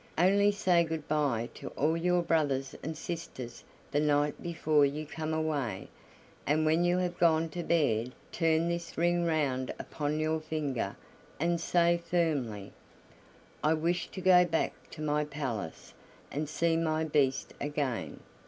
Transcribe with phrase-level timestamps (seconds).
[0.17, 5.31] Only say good by to all your brothers and sisters the night before you come
[5.31, 5.89] away,
[6.47, 10.95] and when you have gone to bed turn this ring round upon your finger
[11.39, 12.73] and say firmly:
[13.63, 15.93] 'I wish to go back to my palace
[16.31, 18.21] and see my Beast again.